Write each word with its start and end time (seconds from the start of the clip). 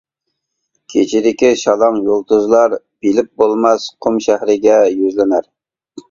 كېچىدىكى 0.93 1.49
شالاڭ 1.63 1.99
يۇلتۇزلار 2.07 2.73
بىلىپ 3.07 3.29
بولماس 3.41 3.85
قۇم 4.07 4.17
شەھىرىگە 4.29 4.79
يۈزلىنەر. 5.03 5.47